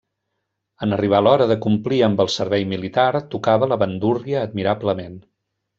En 0.85 0.95
arribar 0.97 1.19
l'hora 1.27 1.47
de 1.51 1.57
complir 1.65 2.01
amb 2.09 2.25
el 2.25 2.33
servei 2.39 2.67
militar, 2.75 3.07
tocava 3.37 3.73
la 3.75 3.81
bandúrria 3.87 4.45
admirablement. 4.49 5.21